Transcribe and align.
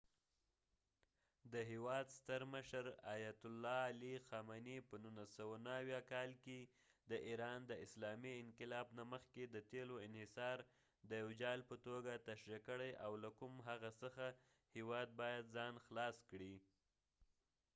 د 1.53 1.55
هیواد 1.71 2.05
ستر 2.17 2.41
مشر، 2.53 2.85
آیت 3.15 3.39
الله 3.49 3.77
علي 3.89 4.13
خامنی 4.27 4.77
په 4.87 4.95
۱۹۷۹ 5.05 5.99
کال 6.11 6.31
کې 6.43 6.59
د 7.09 7.11
ایران 7.27 7.59
د 7.65 7.71
اسلامي 7.85 8.33
انقلاب 8.43 8.87
نه 8.97 9.03
مخکې 9.13 9.43
د 9.47 9.55
تیلو 9.71 9.95
انحصار 10.07 10.57
د 11.09 11.11
یو 11.23 11.29
جال 11.41 11.59
په 11.69 11.75
توګه 11.87 12.11
تشریح 12.29 12.59
کړی 12.69 12.91
او 13.05 13.11
له 13.23 13.29
کوم 13.39 13.53
هغه 13.69 13.89
څخه 14.01 14.25
هیواد 14.77 15.07
باید 15.21 15.43
ځان 15.55 15.73
خلاص 15.85 16.17
کړي 16.29 16.55